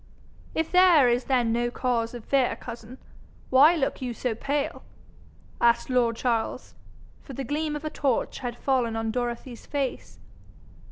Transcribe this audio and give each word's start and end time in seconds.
'If 0.55 0.71
there 0.71 1.07
is 1.07 1.25
then 1.25 1.53
no 1.53 1.69
cause 1.69 2.15
of 2.15 2.25
fear, 2.25 2.55
cousin, 2.55 2.97
why 3.51 3.75
look 3.75 4.01
you 4.01 4.15
so 4.15 4.33
pale?' 4.33 4.81
asked 5.61 5.91
lord 5.91 6.15
Charles, 6.15 6.73
for 7.21 7.33
the 7.33 7.43
gleam 7.43 7.75
of 7.75 7.85
a 7.85 7.91
torch 7.91 8.39
had 8.39 8.57
fallen 8.57 8.95
on 8.95 9.11
Dorothy's 9.11 9.67
face. 9.67 10.17